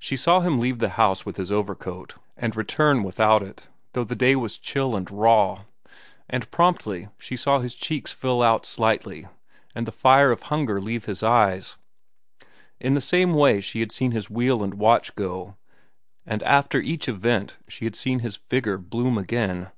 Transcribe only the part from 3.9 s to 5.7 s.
though the day was chill and raw,